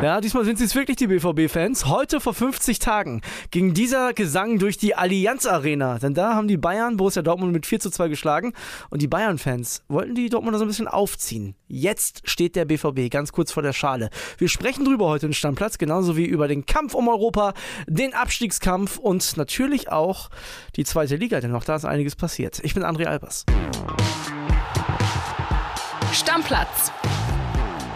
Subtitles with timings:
[0.00, 1.86] Ja, diesmal sind es wirklich die BVB-Fans.
[1.86, 5.98] Heute vor 50 Tagen ging dieser Gesang durch die Allianz Arena.
[5.98, 8.52] Denn da haben die Bayern Borussia Dortmund mit 4 zu 2 geschlagen.
[8.90, 11.56] Und die Bayern-Fans wollten die Dortmunder so ein bisschen aufziehen.
[11.66, 14.10] Jetzt steht der BVB ganz kurz vor der Schale.
[14.38, 17.52] Wir sprechen drüber heute im Stammplatz, genauso wie über den Kampf um Europa,
[17.88, 20.30] den Abstiegskampf und natürlich auch
[20.76, 22.60] die zweite Liga, denn auch da ist einiges passiert.
[22.62, 23.44] Ich bin André Albers.
[26.12, 26.92] Stammplatz.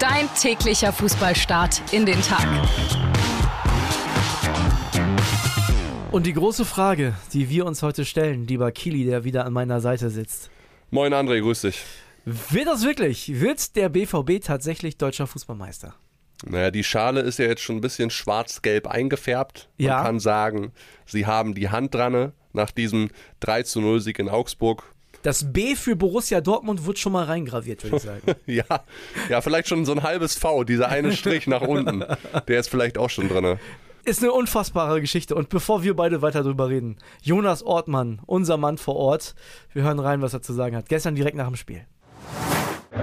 [0.03, 2.45] Dein täglicher Fußballstart in den Tag.
[6.11, 9.81] Und die große Frage, die wir uns heute stellen, lieber Kili, der wieder an meiner
[9.81, 10.51] Seite sitzt.
[10.91, 11.85] Moin André, grüß dich.
[12.25, 13.41] Wird das wirklich?
[13.41, 15.95] Wird der BVB tatsächlich deutscher Fußballmeister?
[16.47, 19.69] Naja, die Schale ist ja jetzt schon ein bisschen schwarz-gelb eingefärbt.
[19.79, 20.03] Man Ja.
[20.03, 20.73] kann sagen,
[21.07, 24.83] sie haben die Hand dran nach diesem 3 zu 0 Sieg in Augsburg.
[25.23, 28.23] Das B für Borussia Dortmund wird schon mal reingraviert, würde ich sagen.
[28.47, 28.65] Ja,
[29.29, 32.05] ja, vielleicht schon so ein halbes V, dieser eine Strich nach unten.
[32.49, 33.59] Der ist vielleicht auch schon drin.
[34.05, 35.35] Ist eine unfassbare Geschichte.
[35.37, 39.35] Und bevor wir beide weiter drüber reden, Jonas Ortmann, unser Mann vor Ort,
[39.73, 40.89] wir hören rein, was er zu sagen hat.
[40.89, 41.87] Gestern direkt nach dem Spiel.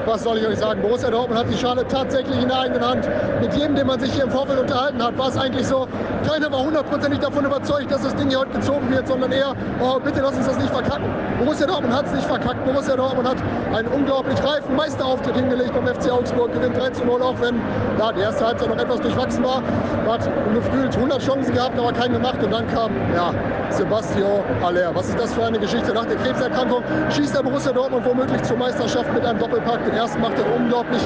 [0.05, 0.81] Was soll ich euch sagen?
[0.81, 3.09] Borussia Dortmund hat die Schale tatsächlich in der eigenen Hand.
[3.41, 5.87] Mit jedem, den man sich hier im Vorfeld unterhalten hat, war es eigentlich so,
[6.27, 9.99] keiner war hundertprozentig davon überzeugt, dass das Ding hier heute gezogen wird, sondern eher, oh,
[9.99, 11.05] bitte lass uns das nicht verkacken.
[11.39, 12.65] Borussia Dortmund hat es nicht verkackt.
[12.65, 13.37] Borussia Dortmund hat
[13.73, 17.55] einen unglaublich reifen Meisterauftritt hingelegt beim FC Augsburg, gewinnt 3 zu 0, auch wenn
[17.97, 19.61] ja, die erste Halbzeit noch etwas durchwachsen war.
[20.07, 22.43] Hat gefühlt 100 Chancen gehabt, aber keinen gemacht.
[22.43, 23.33] Und dann kam ja,
[23.69, 24.93] Sebastian Haller.
[24.93, 25.93] Was ist das für eine Geschichte?
[25.93, 29.85] Nach der Krebserkrankung schießt der Borussia Dortmund womöglich zur Meisterschaft mit einem Doppelpack.
[29.85, 31.01] Den ersten macht er unglaublich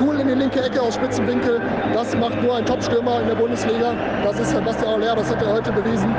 [0.00, 1.60] cool in die linke Ecke aus spitzen Winkel.
[1.94, 3.94] Das macht nur ein Topstürmer in der Bundesliga.
[4.24, 6.14] Das ist Sebastian Haller, das hat er heute bewiesen.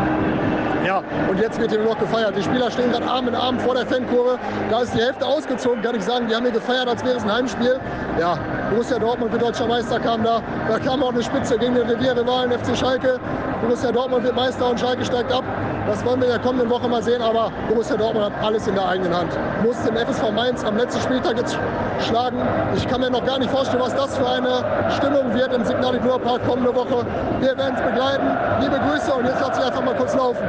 [0.86, 2.34] Ja, und jetzt wird hier noch gefeiert.
[2.38, 4.40] Die Spieler stehen gerade Arm in Arm vor der Fankurve.
[4.70, 6.28] Da ist die Hälfte ausgezogen, kann ich sagen.
[6.30, 7.78] Die haben hier gefeiert, als wäre es ein Heimspiel.
[8.18, 8.38] Ja,
[8.70, 10.42] Borussia Dortmund wird deutscher Meister, kam da.
[10.70, 13.20] Da kam auch eine Spitze gegen den Revierrivalen FC Schalke.
[13.62, 15.44] Borussia Dortmund wird Meister und Schalke steigt ab.
[15.88, 18.76] Das wollen wir in der kommenden Woche mal sehen, aber Borussia Dortmund hat alles in
[18.76, 19.32] der eigenen Hand.
[19.64, 21.58] Muss den FSV Mainz am letzten Spieltag jetzt
[22.02, 22.38] schlagen.
[22.76, 25.96] Ich kann mir noch gar nicht vorstellen, was das für eine Stimmung wird im Signal
[25.96, 27.06] Iduna Park kommende Woche.
[27.40, 28.38] Wir werden es begleiten.
[28.60, 30.44] Liebe Grüße und jetzt lasse ich einfach mal kurz laufen.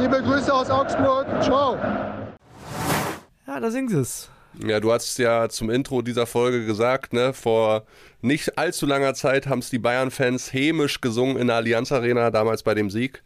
[0.00, 1.26] Liebe Grüße aus Augsburg.
[1.40, 1.76] Ciao.
[3.48, 4.30] Ja, da singen sie es.
[4.64, 7.84] Ja, du hast ja zum Intro dieser Folge gesagt, ne, vor
[8.22, 12.62] nicht allzu langer Zeit haben es die Bayern-Fans hämisch gesungen in der Allianz Arena, damals
[12.62, 13.22] bei dem Sieg.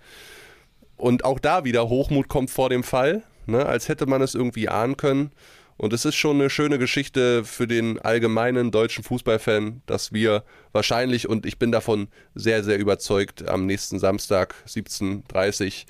[0.96, 4.68] Und auch da wieder Hochmut kommt vor dem Fall, ne, als hätte man es irgendwie
[4.68, 5.30] ahnen können.
[5.76, 11.28] Und es ist schon eine schöne Geschichte für den allgemeinen deutschen Fußballfan, dass wir wahrscheinlich,
[11.28, 15.86] und ich bin davon sehr, sehr überzeugt, am nächsten Samstag 17.30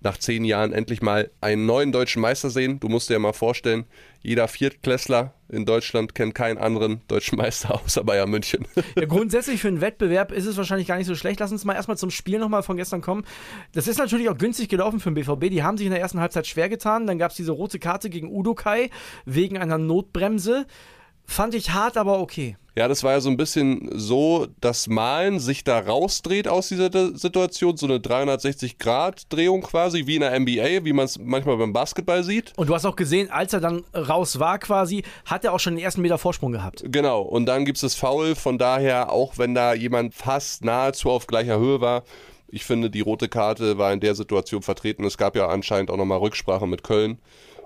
[0.00, 2.80] nach zehn Jahren endlich mal einen neuen deutschen Meister sehen.
[2.80, 3.84] Du musst dir ja mal vorstellen,
[4.22, 8.66] jeder Viertklässler in Deutschland kennt keinen anderen deutschen Meister außer Bayern München.
[8.96, 11.40] Ja, grundsätzlich für einen Wettbewerb ist es wahrscheinlich gar nicht so schlecht.
[11.40, 13.24] Lass uns mal erstmal zum Spiel nochmal von gestern kommen.
[13.72, 15.50] Das ist natürlich auch günstig gelaufen für den BVB.
[15.50, 17.06] Die haben sich in der ersten Halbzeit schwer getan.
[17.06, 18.90] Dann gab es diese rote Karte gegen Udo Kai
[19.24, 20.66] wegen einer Notbremse.
[21.30, 22.56] Fand ich hart, aber okay.
[22.74, 27.16] Ja, das war ja so ein bisschen so, dass Malen sich da rausdreht aus dieser
[27.16, 32.24] Situation, so eine 360-Grad-Drehung quasi, wie in der NBA, wie man es manchmal beim Basketball
[32.24, 32.52] sieht.
[32.56, 35.76] Und du hast auch gesehen, als er dann raus war quasi, hat er auch schon
[35.76, 36.82] den ersten Meter Vorsprung gehabt.
[36.86, 41.10] Genau, und dann gibt es das Foul, von daher, auch wenn da jemand fast nahezu
[41.10, 42.02] auf gleicher Höhe war,
[42.48, 45.04] ich finde, die rote Karte war in der Situation vertreten.
[45.04, 47.20] Es gab ja anscheinend auch nochmal Rücksprache mit Köln,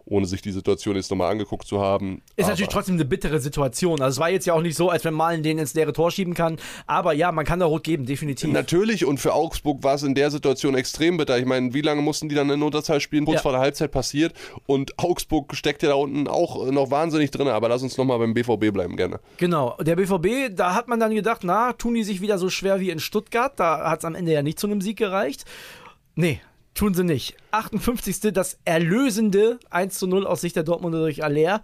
[0.06, 2.22] ohne sich die Situation jetzt nochmal angeguckt zu haben.
[2.36, 4.00] Ist Aber- natürlich trotzdem eine bittere Situation.
[4.02, 6.10] Also es war jetzt ja auch nicht so, als wenn Malen den ins leere Tor
[6.10, 6.58] schieben kann.
[6.86, 8.50] Aber ja, man kann da rot geben, definitiv.
[8.52, 11.38] Natürlich, und für Augsburg war es in der Situation extrem bitter.
[11.38, 13.24] Ich meine, wie lange mussten die dann in Unterzahl spielen?
[13.24, 13.42] Kurz Ja.
[13.42, 14.34] vor der Halbzeit passiert.
[14.66, 17.48] Und Augsburg steckt ja da unten auch noch wahnsinnig drin.
[17.48, 19.20] Aber lass uns nochmal beim BVB bleiben, gerne.
[19.38, 22.78] Genau, der BVB, da hat man dann gedacht, na, tun die sich wieder so schwer
[22.80, 23.52] wie in Stuttgart?
[23.58, 25.44] Da hat es am Ende ja nicht zu einem Sieg gereicht.
[26.14, 26.40] Nee,
[26.74, 27.36] tun sie nicht.
[27.52, 28.32] 58.
[28.32, 31.62] das erlösende 1 zu 0 aus Sicht der Dortmunder durch Aller.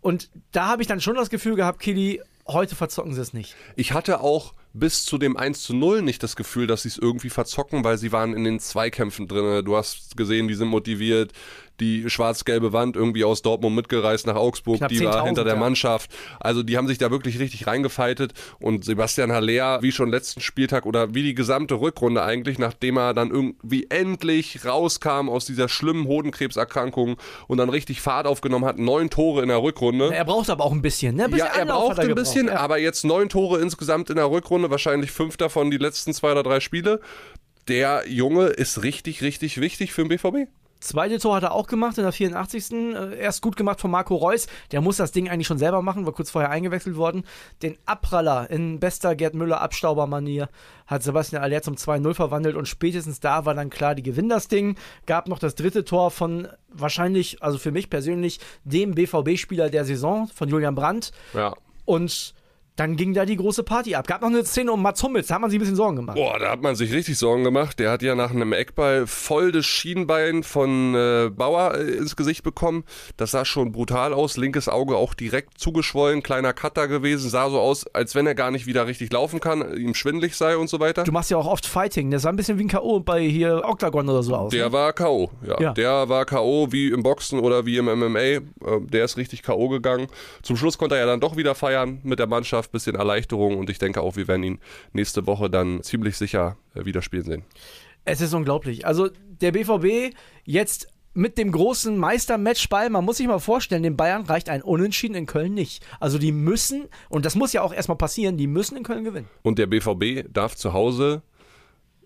[0.00, 3.54] Und da habe ich dann schon das Gefühl gehabt, Kili, heute verzocken sie es nicht.
[3.76, 6.98] Ich hatte auch bis zu dem 1 zu 0 nicht das Gefühl, dass sie es
[6.98, 9.64] irgendwie verzocken, weil sie waren in den Zweikämpfen drin.
[9.64, 11.32] Du hast gesehen, die sind motiviert.
[11.80, 15.54] Die schwarz-gelbe Wand irgendwie aus Dortmund mitgereist nach Augsburg, Knapp die war 10.000, hinter der
[15.54, 15.60] ja.
[15.60, 16.10] Mannschaft.
[16.38, 18.32] Also die haben sich da wirklich richtig reingefeitet.
[18.60, 23.14] Und Sebastian Haller, wie schon letzten Spieltag oder wie die gesamte Rückrunde eigentlich, nachdem er
[23.14, 27.16] dann irgendwie endlich rauskam aus dieser schlimmen Hodenkrebserkrankung
[27.48, 30.12] und dann richtig Fahrt aufgenommen hat, neun Tore in der Rückrunde.
[30.12, 31.24] Er braucht aber auch ein bisschen, ne?
[31.24, 32.14] Ein bisschen Ja, er braucht ein gebraucht.
[32.24, 32.56] bisschen, Ja.
[32.56, 36.42] aber jetzt neun Tore insgesamt in der Rückrunde, wahrscheinlich fünf davon die letzten zwei oder
[36.42, 37.00] drei Spiele.
[37.68, 40.48] Der Junge ist richtig, richtig wichtig für den BVB.
[40.80, 42.72] Zweite Tor hat er auch gemacht in der 84.
[42.72, 44.46] Äh, erst gut gemacht von Marco Reus.
[44.72, 47.24] Der muss das Ding eigentlich schon selber machen, war kurz vorher eingewechselt worden.
[47.62, 50.48] Den Abpraller in bester Gerd Müller Abstaubermanier
[50.86, 54.48] hat Sebastian Aller zum 2-0 verwandelt und spätestens da war dann klar, die gewinnen das
[54.48, 54.76] Ding.
[55.06, 60.28] Gab noch das dritte Tor von wahrscheinlich, also für mich persönlich, dem BVB-Spieler der Saison,
[60.28, 61.12] von Julian Brandt.
[61.34, 61.54] Ja.
[61.84, 62.34] Und
[62.76, 64.06] dann ging da die große Party ab.
[64.06, 66.16] Gab noch eine Szene um Mats Hummels, da hat man sich ein bisschen Sorgen gemacht.
[66.16, 67.78] Boah, da hat man sich richtig Sorgen gemacht.
[67.78, 72.42] Der hat ja nach einem Eckball voll das Schienbein von äh, Bauer äh, ins Gesicht
[72.42, 72.84] bekommen.
[73.16, 74.36] Das sah schon brutal aus.
[74.36, 77.28] Linkes Auge auch direkt zugeschwollen, kleiner Cutter gewesen.
[77.28, 80.56] Sah so aus, als wenn er gar nicht wieder richtig laufen kann, ihm schwindlig sei
[80.56, 81.04] und so weiter.
[81.04, 82.10] Du machst ja auch oft Fighting.
[82.10, 83.00] Der sah ein bisschen wie ein K.O.
[83.00, 84.50] bei hier Octagon oder so aus.
[84.52, 84.72] Der ne?
[84.72, 85.30] war K.O.
[85.46, 85.60] Ja.
[85.60, 85.72] Ja.
[85.72, 86.72] Der war K.O.
[86.72, 88.18] wie im Boxen oder wie im MMA.
[88.18, 88.40] Äh,
[88.88, 89.68] Der ist richtig K.O.
[89.68, 90.06] gegangen.
[90.42, 93.70] Zum Schluss konnte er ja dann doch wieder feiern mit der Mannschaft, bisschen Erleichterung und
[93.70, 94.58] ich denke auch, wir werden ihn
[94.92, 97.44] nächste Woche dann ziemlich sicher äh, wieder spielen sehen.
[98.04, 98.86] Es ist unglaublich.
[98.86, 99.08] Also
[99.40, 100.14] der BVB
[100.44, 105.14] jetzt mit dem großen Meistermatchball, man muss sich mal vorstellen, den Bayern reicht ein Unentschieden
[105.16, 105.84] in Köln nicht.
[105.98, 109.28] Also die müssen, und das muss ja auch erstmal passieren, die müssen in Köln gewinnen.
[109.42, 111.22] Und der BVB darf zu Hause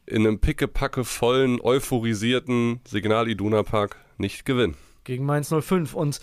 [0.07, 4.77] in einem pickepacke vollen, euphorisierten Signal Iduna Park nicht gewinnen.
[5.05, 5.95] Gegen Mainz 05.
[5.95, 6.21] Und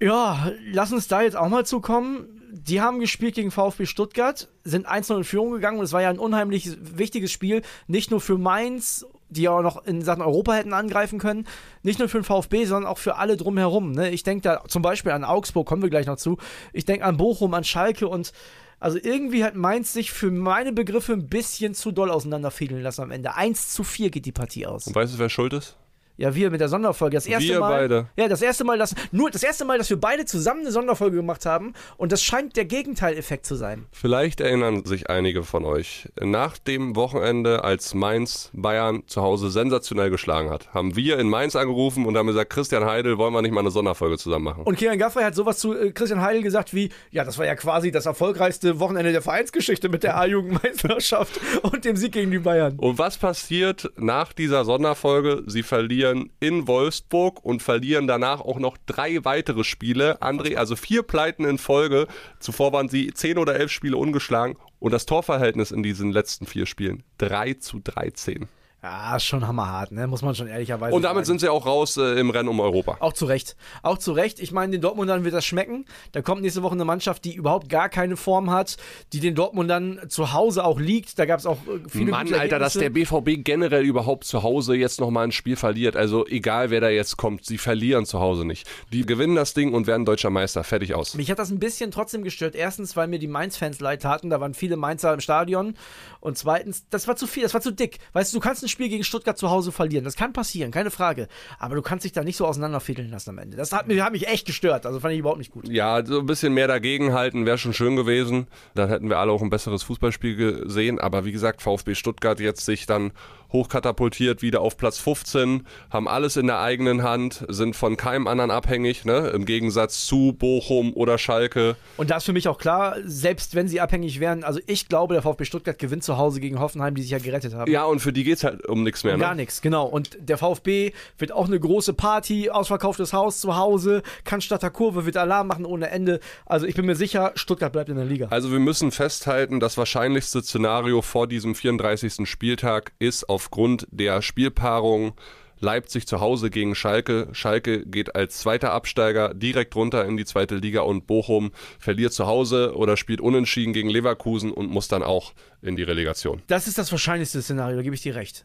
[0.00, 2.28] ja, lass uns da jetzt auch mal zukommen.
[2.50, 6.10] Die haben gespielt gegen VfB Stuttgart, sind 1-0 in Führung gegangen und es war ja
[6.10, 10.54] ein unheimlich wichtiges Spiel, nicht nur für Mainz, die ja auch noch in Sachen Europa
[10.54, 11.46] hätten angreifen können,
[11.82, 13.92] nicht nur für den VfB, sondern auch für alle drumherum.
[13.92, 14.10] Ne?
[14.10, 16.38] Ich denke da zum Beispiel an Augsburg, kommen wir gleich noch zu.
[16.72, 18.32] Ich denke an Bochum, an Schalke und
[18.80, 23.10] also irgendwie hat Mainz sich für meine Begriffe ein bisschen zu doll auseinanderfiedeln lassen am
[23.10, 23.34] Ende.
[23.34, 24.86] 1 zu 4 geht die Partie aus.
[24.86, 25.76] Und weißt du, wer schuld ist?
[26.18, 27.16] Ja, wir mit der Sonderfolge.
[27.16, 28.06] Das erste Wir Mal, beide.
[28.16, 31.16] Ja, das erste Mal, dass nur das erste Mal, dass wir beide zusammen eine Sonderfolge
[31.16, 33.86] gemacht haben und das scheint der Gegenteileffekt zu sein.
[33.92, 36.08] Vielleicht erinnern sich einige von euch.
[36.20, 41.54] Nach dem Wochenende, als Mainz Bayern zu Hause sensationell geschlagen hat, haben wir in Mainz
[41.54, 44.64] angerufen und haben gesagt, Christian Heidel, wollen wir nicht mal eine Sonderfolge zusammen machen?
[44.64, 47.54] Und Kieran Gaffrey hat sowas zu äh, Christian Heidel gesagt wie, ja, das war ja
[47.54, 52.76] quasi das erfolgreichste Wochenende der Vereinsgeschichte mit der A-Jugendmeisterschaft und dem Sieg gegen die Bayern.
[52.76, 55.44] Und was passiert nach dieser Sonderfolge?
[55.46, 56.07] Sie verlieren
[56.40, 60.20] in Wolfsburg und verlieren danach auch noch drei weitere Spiele.
[60.22, 62.06] André, also vier Pleiten in Folge.
[62.40, 64.56] Zuvor waren sie zehn oder elf Spiele ungeschlagen.
[64.80, 68.48] Und das Torverhältnis in diesen letzten vier Spielen 3 zu 13.
[68.80, 70.06] Ja, schon hammerhart, ne?
[70.06, 71.38] Muss man schon ehrlicherweise Und damit sagen.
[71.38, 72.98] sind sie auch raus äh, im Rennen um Europa.
[73.00, 73.56] Auch zu Recht.
[73.82, 74.38] Auch zu Recht.
[74.38, 75.84] Ich meine, den Dortmundern wird das schmecken.
[76.12, 78.76] Da kommt nächste Woche eine Mannschaft, die überhaupt gar keine Form hat,
[79.12, 81.18] die den Dortmundern zu Hause auch liegt.
[81.18, 82.90] Da gab es auch äh, viele Mann, Alter, dass der.
[82.90, 85.96] BVB generell überhaupt zu Hause jetzt nochmal ein Spiel verliert.
[85.96, 88.68] Also egal, wer da jetzt kommt, sie verlieren zu Hause nicht.
[88.92, 90.62] Die gewinnen das Ding und werden deutscher Meister.
[90.62, 91.14] Fertig aus.
[91.14, 92.54] Mich hat das ein bisschen trotzdem gestört.
[92.54, 94.30] Erstens, weil mir die Mainz-Fans leid taten.
[94.30, 95.74] Da waren viele Mainzer im Stadion.
[96.20, 97.98] Und zweitens, das war zu viel, das war zu dick.
[98.12, 100.04] Weißt du, du kannst ein Spiel gegen Stuttgart zu Hause verlieren.
[100.04, 101.28] Das kann passieren, keine Frage.
[101.58, 103.56] Aber du kannst dich da nicht so auseinanderfädeln lassen am Ende.
[103.56, 104.86] Das hat mich, hat mich echt gestört.
[104.86, 105.68] Also fand ich überhaupt nicht gut.
[105.68, 108.46] Ja, so ein bisschen mehr dagegenhalten wäre schon schön gewesen.
[108.74, 110.98] Dann hätten wir alle auch ein besseres Fußballspiel gesehen.
[110.98, 113.12] Aber wie gesagt, VfB Stuttgart jetzt sich dann
[113.52, 118.50] hochkatapultiert wieder auf Platz 15, haben alles in der eigenen Hand, sind von keinem anderen
[118.50, 119.28] abhängig, ne?
[119.34, 121.76] im Gegensatz zu Bochum oder Schalke.
[121.96, 125.14] Und da ist für mich auch klar, selbst wenn sie abhängig wären, also ich glaube,
[125.14, 127.70] der VfB Stuttgart gewinnt zu Hause gegen Hoffenheim, die sich ja gerettet haben.
[127.70, 129.16] Ja, und für die geht's halt um nichts mehr.
[129.16, 129.42] Gar Ne?
[129.42, 129.86] nichts, genau.
[129.86, 134.70] Und der VfB wird auch eine große Party, ausverkauftes Haus zu Hause, kann statt der
[134.70, 136.20] Kurve, wird Alarm machen ohne Ende.
[136.46, 138.28] Also ich bin mir sicher, Stuttgart bleibt in der Liga.
[138.30, 142.28] Also wir müssen festhalten, das wahrscheinlichste Szenario vor diesem 34.
[142.28, 145.12] Spieltag ist aufgrund der Spielpaarung
[145.60, 147.28] Leipzig zu Hause gegen Schalke.
[147.30, 152.26] Schalke geht als zweiter Absteiger direkt runter in die zweite Liga und Bochum verliert zu
[152.26, 156.42] Hause oder spielt unentschieden gegen Leverkusen und muss dann auch in die Relegation.
[156.48, 158.44] Das ist das wahrscheinlichste Szenario, da gebe ich dir recht.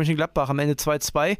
[0.00, 1.36] Mönchengladbach am Ende 2-2.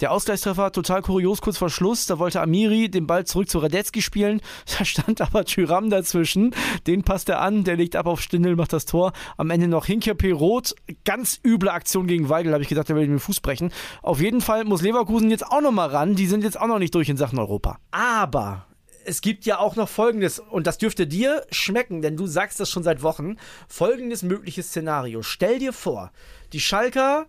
[0.00, 2.06] Der Ausgleichstreffer total kurios kurz vor Schluss.
[2.06, 4.40] Da wollte Amiri den Ball zurück zu Radetzky spielen.
[4.78, 6.54] Da stand aber Tyram dazwischen.
[6.86, 7.64] Den passt er an.
[7.64, 9.12] Der legt ab auf Stindel, macht das Tor.
[9.36, 10.74] Am Ende noch Hinkerpe rot.
[11.04, 12.52] Ganz üble Aktion gegen Weigel.
[12.52, 13.72] habe ich gedacht, der will den Fuß brechen.
[14.02, 16.14] Auf jeden Fall muss Leverkusen jetzt auch noch mal ran.
[16.14, 17.78] Die sind jetzt auch noch nicht durch in Sachen Europa.
[17.90, 18.66] Aber
[19.06, 22.68] es gibt ja auch noch folgendes, und das dürfte dir schmecken, denn du sagst das
[22.68, 23.36] schon seit Wochen.
[23.68, 25.22] Folgendes mögliches Szenario.
[25.22, 26.10] Stell dir vor,
[26.52, 27.26] die Schalker,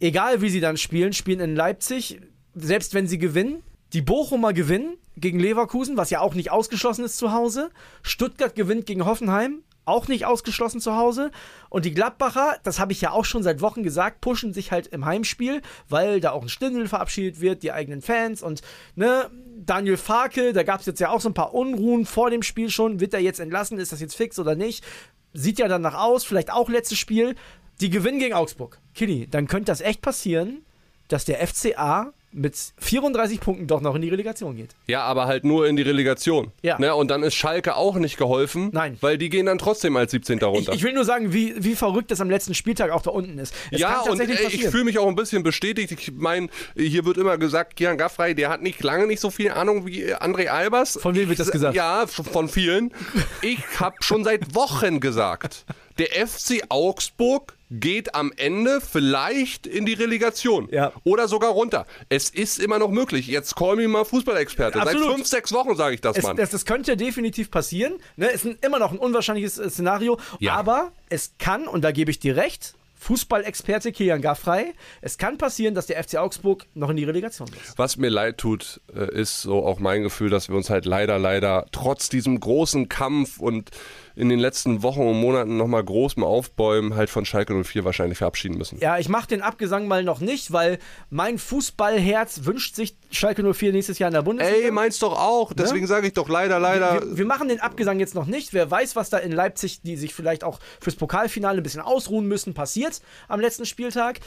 [0.00, 2.20] egal wie sie dann spielen, spielen in Leipzig,
[2.54, 3.62] selbst wenn sie gewinnen.
[3.92, 7.70] Die Bochumer gewinnen gegen Leverkusen, was ja auch nicht ausgeschlossen ist zu Hause.
[8.02, 11.30] Stuttgart gewinnt gegen Hoffenheim, auch nicht ausgeschlossen zu Hause.
[11.70, 14.88] Und die Gladbacher, das habe ich ja auch schon seit Wochen gesagt, pushen sich halt
[14.88, 18.62] im Heimspiel, weil da auch ein Stindel verabschiedet wird, die eigenen Fans und
[18.96, 22.42] ne, Daniel Farke, da gab es jetzt ja auch so ein paar Unruhen vor dem
[22.42, 23.00] Spiel schon.
[23.00, 23.78] Wird er jetzt entlassen?
[23.78, 24.84] Ist das jetzt fix oder nicht?
[25.32, 27.34] Sieht ja danach aus, vielleicht auch letztes Spiel.
[27.80, 28.78] Die gewinnen gegen Augsburg.
[28.94, 30.64] Kili, dann könnte das echt passieren,
[31.08, 34.74] dass der FCA mit 34 Punkten doch noch in die Relegation geht.
[34.86, 36.52] Ja, aber halt nur in die Relegation.
[36.62, 36.78] Ja.
[36.78, 36.94] Ne?
[36.94, 38.68] Und dann ist Schalke auch nicht geholfen.
[38.74, 38.98] Nein.
[39.00, 40.36] Weil die gehen dann trotzdem als 17.
[40.36, 40.72] Ich, runter.
[40.74, 43.54] ich will nur sagen, wie, wie verrückt das am letzten Spieltag auch da unten ist.
[43.70, 45.92] Es ja, und ey, ich fühle mich auch ein bisschen bestätigt.
[45.92, 49.50] Ich meine, hier wird immer gesagt, Kian Gaffrey, der hat nicht lange nicht so viel
[49.52, 50.98] Ahnung wie André Albers.
[51.00, 51.74] Von wem wird das Ich- gesagt?
[51.74, 52.92] Ja, von vielen.
[53.40, 55.64] Ich habe schon seit Wochen gesagt,
[55.98, 60.68] der FC Augsburg geht am Ende vielleicht in die Relegation.
[60.70, 60.92] Ja.
[61.04, 61.86] Oder sogar runter.
[62.08, 63.26] Es ist immer noch möglich.
[63.26, 64.80] Jetzt call me mal Fußballexperte.
[64.84, 66.36] Seit fünf, sechs Wochen sage ich das, Es, Mann.
[66.36, 67.94] das, das könnte definitiv passieren.
[68.16, 68.26] Ne?
[68.28, 70.18] Ist ein, immer noch ein unwahrscheinliches äh, Szenario.
[70.38, 70.54] Ja.
[70.54, 75.74] Aber es kann, und da gebe ich dir recht, Fußballexperte Kilian Gaffrey, es kann passieren,
[75.74, 77.78] dass der FC Augsburg noch in die Relegation ist.
[77.78, 81.18] Was mir leid tut, äh, ist so auch mein Gefühl, dass wir uns halt leider,
[81.18, 83.70] leider trotz diesem großen Kampf und
[84.16, 88.56] in den letzten Wochen und Monaten nochmal großem Aufbäumen halt von Schalke 04 wahrscheinlich verabschieden
[88.56, 88.78] müssen.
[88.80, 90.78] Ja, ich mache den Abgesang mal noch nicht, weil
[91.10, 94.66] mein Fußballherz wünscht sich Schalke 04 nächstes Jahr in der Bundesliga.
[94.66, 95.52] Ey, meins doch auch.
[95.52, 96.94] Deswegen sage ich doch leider, leider.
[96.94, 98.54] wir, wir machen den Abgesang jetzt noch nicht.
[98.54, 102.26] Wer weiß, was da in Leipzig, die sich vielleicht auch fürs Pokalfinale ein bisschen ausruhen
[102.26, 104.20] müssen, passiert am letzten Spieltag.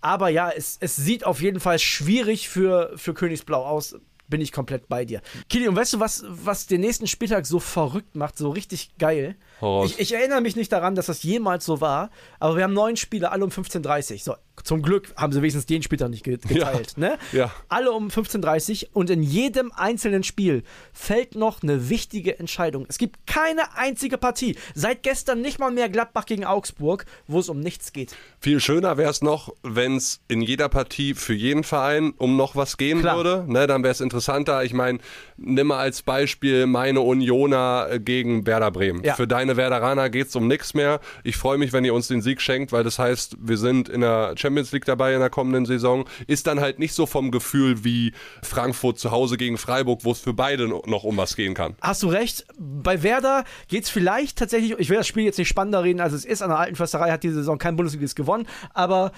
[0.00, 3.96] Aber ja, es, es sieht auf jeden Fall schwierig für, für Königsblau aus.
[4.28, 5.20] Bin ich komplett bei dir.
[5.48, 9.36] Kili, und weißt du, was, was den nächsten Spieltag so verrückt macht, so richtig geil?
[9.84, 12.96] Ich, ich erinnere mich nicht daran, dass das jemals so war, aber wir haben neun
[12.96, 14.18] Spiele, alle um 15.30 Uhr.
[14.18, 14.34] So,
[14.64, 16.96] zum Glück haben sie wenigstens den Spieltag nicht ge- geteilt.
[16.96, 17.18] Ne?
[17.32, 17.52] ja.
[17.68, 22.86] Alle um 15.30 Uhr und in jedem einzelnen Spiel fällt noch eine wichtige Entscheidung.
[22.88, 27.48] Es gibt keine einzige Partie, seit gestern nicht mal mehr Gladbach gegen Augsburg, wo es
[27.48, 28.14] um nichts geht.
[28.40, 32.56] Viel schöner wäre es noch, wenn es in jeder Partie für jeden Verein um noch
[32.56, 33.16] was gehen Klar.
[33.16, 33.44] würde.
[33.46, 34.64] Ne, dann wäre es interessanter.
[34.64, 34.98] Ich meine,
[35.36, 39.02] nimm mal als Beispiel meine Unioner äh, gegen Werder Bremen.
[39.04, 39.14] Ja.
[39.14, 41.00] Für deine Werderaner geht es um nichts mehr.
[41.24, 44.00] Ich freue mich, wenn ihr uns den Sieg schenkt, weil das heißt, wir sind in
[44.00, 46.04] der Champions League dabei in der kommenden Saison.
[46.26, 50.20] Ist dann halt nicht so vom Gefühl wie Frankfurt zu Hause gegen Freiburg, wo es
[50.20, 51.76] für beide noch um was gehen kann.
[51.80, 52.46] Hast du recht.
[52.58, 56.12] Bei Werder geht es vielleicht tatsächlich, ich will das Spiel jetzt nicht spannender reden, als
[56.12, 56.42] es ist.
[56.42, 59.12] An der alten Försterei hat diese Saison kein Bundesliga gewonnen, aber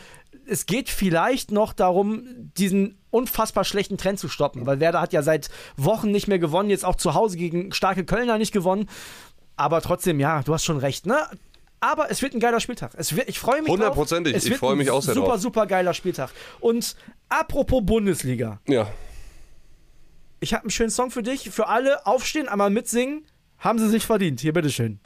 [0.47, 2.25] es geht vielleicht noch darum,
[2.57, 6.71] diesen unfassbar schlechten Trend zu stoppen, weil Werder hat ja seit Wochen nicht mehr gewonnen,
[6.71, 8.89] jetzt auch zu Hause gegen starke Kölner nicht gewonnen.
[9.57, 11.17] Aber trotzdem, ja, du hast schon recht, ne?
[11.81, 12.93] Aber es wird ein geiler Spieltag.
[12.97, 13.71] Es wird, ich freue mich.
[13.71, 14.35] Hundertprozentig.
[14.35, 15.41] Ich freue mich auch sehr Super, drauf.
[15.41, 16.31] super geiler Spieltag.
[16.61, 16.97] Und
[17.29, 18.61] apropos Bundesliga.
[18.67, 18.89] Ja.
[20.41, 21.51] Ich habe einen schönen Song für dich.
[21.51, 23.25] Für alle aufstehen, einmal mitsingen.
[23.59, 24.41] Haben sie sich verdient.
[24.41, 25.01] Hier, bitteschön.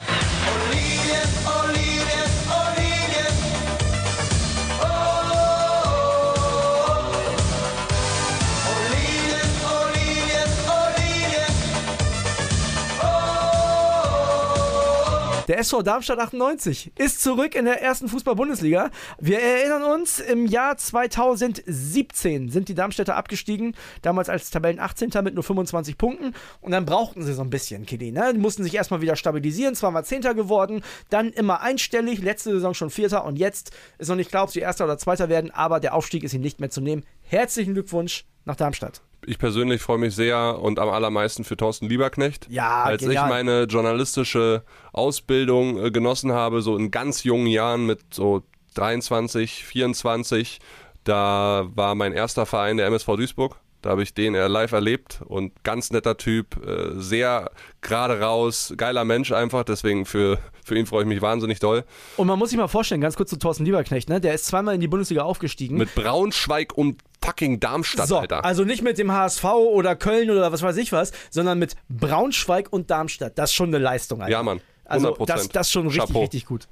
[15.49, 18.91] Der SV Darmstadt 98 ist zurück in der ersten Fußball-Bundesliga.
[19.19, 25.09] Wir erinnern uns, im Jahr 2017 sind die Darmstädter abgestiegen, damals als Tabellen 18.
[25.21, 26.33] mit nur 25 Punkten.
[26.61, 28.13] Und dann brauchten sie so ein bisschen, Kili.
[28.13, 28.31] Ne?
[28.33, 32.73] Die mussten sich erstmal wieder stabilisieren, zwar mal Zehnter geworden, dann immer einstellig, letzte Saison
[32.73, 35.81] schon Vierter und jetzt ist noch nicht klar, ob sie Erster oder Zweiter werden, aber
[35.81, 37.03] der Aufstieg ist ihnen nicht mehr zu nehmen.
[37.21, 39.01] Herzlichen Glückwunsch nach Darmstadt.
[39.25, 42.47] Ich persönlich freue mich sehr und am allermeisten für Thorsten Lieberknecht.
[42.49, 43.25] Ja, Als genial.
[43.25, 48.43] ich meine journalistische Ausbildung äh, genossen habe, so in ganz jungen Jahren mit so
[48.75, 50.59] 23, 24,
[51.03, 53.57] da war mein erster Verein der MSV Duisburg.
[53.83, 57.51] Da habe ich den äh, live erlebt und ganz netter Typ, äh, sehr
[57.81, 59.65] gerade raus, geiler Mensch einfach.
[59.65, 61.83] Deswegen für, für ihn freue ich mich wahnsinnig doll.
[62.15, 64.21] Und man muss sich mal vorstellen, ganz kurz zu Thorsten Lieberknecht, ne?
[64.21, 65.75] der ist zweimal in die Bundesliga aufgestiegen.
[65.75, 68.43] Mit Braunschweig und fucking Darmstadt, so, Alter.
[68.43, 72.71] also nicht mit dem HSV oder Köln oder was weiß ich was, sondern mit Braunschweig
[72.71, 73.37] und Darmstadt.
[73.37, 74.31] Das ist schon eine Leistung, Alter.
[74.31, 74.59] Ja, Mann.
[74.59, 74.61] 100%.
[74.85, 76.21] Also das, das ist schon richtig, Chapeau.
[76.21, 76.67] richtig gut.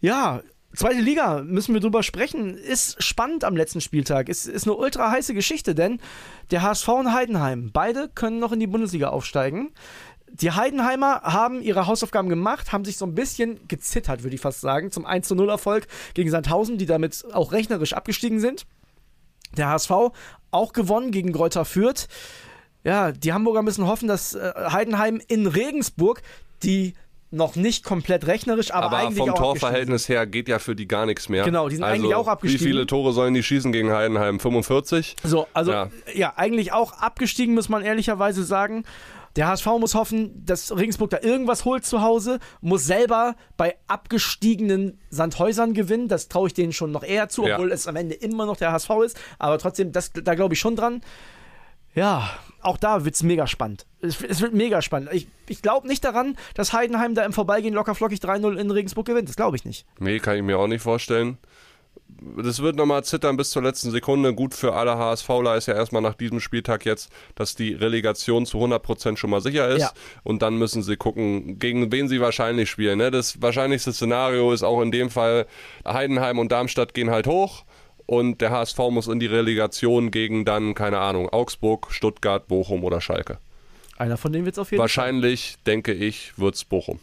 [0.00, 0.42] Ja,
[0.74, 2.56] zweite Liga, müssen wir drüber sprechen.
[2.56, 4.28] Ist spannend am letzten Spieltag.
[4.28, 6.00] Ist, ist eine ultra heiße Geschichte, denn
[6.50, 9.72] der HSV und Heidenheim, beide können noch in die Bundesliga aufsteigen.
[10.28, 14.62] Die Heidenheimer haben ihre Hausaufgaben gemacht, haben sich so ein bisschen gezittert, würde ich fast
[14.62, 18.64] sagen, zum 1 0 Erfolg gegen Sandhausen, die damit auch rechnerisch abgestiegen sind.
[19.56, 19.90] Der HSV
[20.50, 22.08] auch gewonnen gegen Greuther Fürth.
[22.84, 26.22] Ja, die Hamburger müssen hoffen, dass äh, Heidenheim in Regensburg,
[26.62, 26.94] die
[27.32, 31.06] noch nicht komplett rechnerisch, aber, Aber eigentlich vom Torverhältnis her geht ja für die gar
[31.06, 31.44] nichts mehr.
[31.44, 32.64] Genau, die sind also, eigentlich auch abgestiegen.
[32.64, 34.38] Wie viele Tore sollen die schießen gegen Heidenheim?
[34.38, 35.16] 45?
[35.24, 35.90] So, also ja.
[36.12, 36.34] Ja.
[36.36, 38.84] eigentlich auch abgestiegen, muss man ehrlicherweise sagen.
[39.36, 44.98] Der HSV muss hoffen, dass Regensburg da irgendwas holt zu Hause, muss selber bei abgestiegenen
[45.10, 46.08] Sandhäusern gewinnen.
[46.08, 47.54] Das traue ich denen schon noch eher zu, Ja.
[47.56, 49.18] obwohl es am Ende immer noch der HSV ist.
[49.38, 51.00] Aber trotzdem, das, da glaube ich schon dran.
[51.94, 52.30] Ja,
[52.62, 53.86] auch da wird es mega spannend.
[54.00, 55.10] Es, es wird mega spannend.
[55.12, 59.06] Ich, ich glaube nicht daran, dass Heidenheim da im Vorbeigehen locker flockig 3-0 in Regensburg
[59.06, 59.28] gewinnt.
[59.28, 59.86] Das glaube ich nicht.
[59.98, 61.36] Nee, kann ich mir auch nicht vorstellen.
[62.42, 64.34] Das wird nochmal zittern bis zur letzten Sekunde.
[64.34, 68.58] Gut für alle HSVler ist ja erstmal nach diesem Spieltag jetzt, dass die Relegation zu
[68.58, 69.80] 100% schon mal sicher ist.
[69.80, 69.92] Ja.
[70.22, 72.98] Und dann müssen sie gucken, gegen wen sie wahrscheinlich spielen.
[72.98, 73.10] Ne?
[73.10, 75.46] Das wahrscheinlichste Szenario ist auch in dem Fall,
[75.86, 77.64] Heidenheim und Darmstadt gehen halt hoch.
[78.06, 83.00] Und der HSV muss in die Relegation gegen dann, keine Ahnung, Augsburg, Stuttgart, Bochum oder
[83.00, 83.38] Schalke.
[83.96, 84.84] Einer von denen wird es auf jeden Fall.
[84.84, 86.98] Wahrscheinlich, denke ich, wird's Bochum.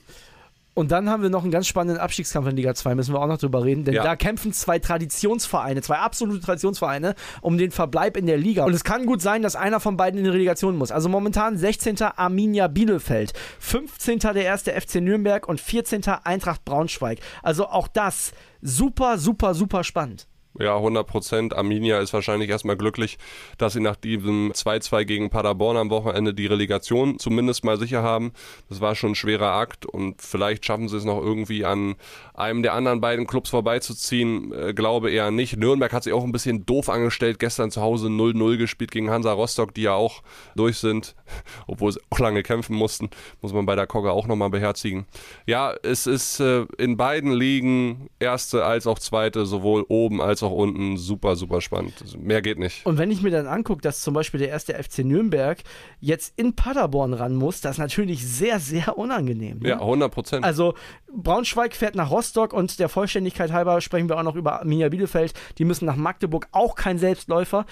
[0.79, 3.27] Und dann haben wir noch einen ganz spannenden Abstiegskampf in Liga 2, müssen wir auch
[3.27, 4.03] noch drüber reden, denn Ja.
[4.03, 8.63] da kämpfen zwei Traditionsvereine, zwei absolute Traditionsvereine um den Verbleib in der Liga.
[8.63, 10.91] Und es kann gut sein, dass einer von beiden in die Relegation muss.
[10.93, 12.01] Also momentan 16.
[12.15, 14.19] Arminia Bielefeld, 15.
[14.19, 16.01] der erste FC Nürnberg und 14.
[16.23, 17.19] Eintracht Braunschweig.
[17.43, 20.27] Also auch das super, super, super spannend.
[20.59, 21.55] Ja, 100 Prozent.
[21.55, 23.17] Arminia ist wahrscheinlich erstmal glücklich,
[23.57, 28.33] dass sie nach diesem 2-2 gegen Paderborn am Wochenende die Relegation zumindest mal sicher haben.
[28.67, 31.95] Das war schon ein schwerer Akt und vielleicht schaffen sie es noch irgendwie an
[32.33, 34.53] einem der anderen beiden Clubs vorbeizuziehen.
[34.53, 35.57] Äh, glaube eher nicht.
[35.57, 37.39] Nürnberg hat sich auch ein bisschen doof angestellt.
[37.39, 40.23] Gestern zu Hause 0-0 gespielt gegen Hansa Rostock, die ja auch
[40.55, 41.15] durch sind,
[41.67, 43.09] obwohl sie auch lange kämpfen mussten.
[43.41, 45.05] Muss man bei der Kogge auch nochmal beherzigen.
[45.45, 50.48] Ja, es ist äh, in beiden Ligen, erste als auch zweite, sowohl oben als auch
[50.51, 52.17] unten, super, super spannend.
[52.17, 52.85] Mehr geht nicht.
[52.85, 55.59] Und wenn ich mir dann angucke, dass zum Beispiel der erste FC Nürnberg
[55.99, 59.59] jetzt in Paderborn ran muss, das ist natürlich sehr, sehr unangenehm.
[59.59, 59.69] Ne?
[59.69, 60.45] Ja, 100 Prozent.
[60.45, 60.73] Also
[61.11, 65.33] Braunschweig fährt nach Rostock und der Vollständigkeit halber sprechen wir auch noch über Arminia Bielefeld.
[65.57, 67.65] Die müssen nach Magdeburg, auch kein Selbstläufer.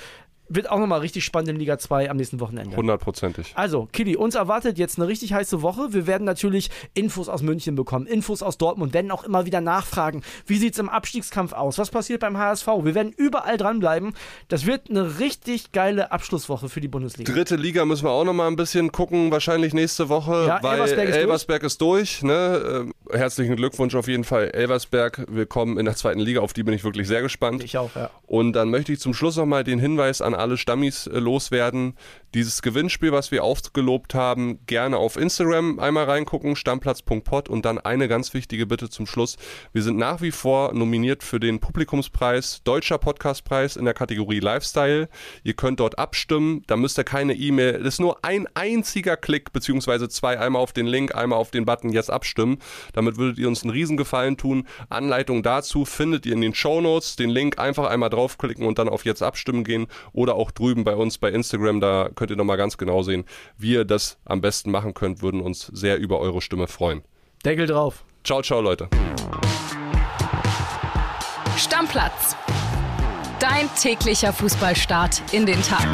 [0.50, 2.76] Wird auch nochmal richtig spannend in Liga 2 am nächsten Wochenende.
[2.78, 3.52] Hundertprozentig.
[3.56, 5.94] Also, Kili, uns erwartet jetzt eine richtig heiße Woche.
[5.94, 10.24] Wir werden natürlich Infos aus München bekommen, Infos aus Dortmund, werden auch immer wieder nachfragen,
[10.46, 12.68] wie sieht es im Abstiegskampf aus, was passiert beim HSV.
[12.84, 14.14] Wir werden überall dranbleiben.
[14.48, 17.32] Das wird eine richtig geile Abschlusswoche für die Bundesliga.
[17.34, 20.74] Dritte Liga müssen wir auch noch mal ein bisschen gucken, wahrscheinlich nächste Woche, Ja, weil
[20.80, 22.24] Elversberg ist Elversberg ist durch.
[22.24, 22.88] ne?
[23.12, 25.26] Äh, herzlichen Glückwunsch auf jeden Fall, Elversberg.
[25.30, 27.64] Willkommen in der zweiten Liga, auf die bin ich wirklich sehr gespannt.
[27.64, 28.10] Ich auch, ja.
[28.26, 31.96] Und dann möchte ich zum Schluss noch mal den Hinweis an alle Stammis äh, loswerden.
[32.34, 38.10] Dieses Gewinnspiel, was wir aufgelobt haben, gerne auf Instagram einmal reingucken, stammplatz.pod und dann eine
[38.10, 39.38] ganz wichtige Bitte zum Schluss.
[39.72, 45.08] Wir sind nach wie vor nominiert für den Publikumspreis, Deutscher Podcastpreis in der Kategorie Lifestyle.
[45.46, 49.54] Ihr könnt dort abstimmen, da müsst ihr keine E-Mail, das ist nur ein einziger Klick,
[49.54, 52.58] beziehungsweise zwei, einmal auf den Link, einmal auf den Button jetzt abstimmen.
[52.92, 54.68] Damit würdet ihr uns einen Riesengefallen tun.
[54.90, 57.16] Anleitung dazu findet ihr in den Shownotes.
[57.16, 60.96] Den Link einfach einmal draufklicken und dann auf jetzt abstimmen gehen oder auch drüben bei
[60.96, 63.24] uns bei Instagram, da könnt ihr nochmal ganz genau sehen,
[63.58, 67.04] wie ihr das am besten machen könnt, würden uns sehr über eure Stimme freuen.
[67.46, 68.04] Deckel drauf.
[68.26, 68.90] Ciao, ciao Leute.
[71.56, 72.36] Stammplatz.
[73.40, 75.88] Dein täglicher Fußballstart in den Tag.